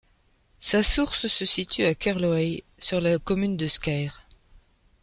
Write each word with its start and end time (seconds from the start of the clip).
Sa 0.59 0.81
source 0.81 1.27
se 1.27 1.45
situe 1.45 1.85
à 1.85 1.93
Kerloai 1.93 2.63
sur 2.79 3.01
la 3.01 3.19
commune 3.19 3.55
de 3.55 3.67
Scaër. 3.67 4.25